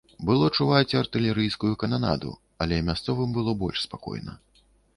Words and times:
Было 0.27 0.45
чуваць 0.61 0.95
артылерыйскую 1.01 1.71
кананаду, 1.85 2.33
але 2.67 2.81
мясцовым 2.89 3.37
было 3.39 3.55
больш 3.63 3.87
спакойна. 3.87 4.33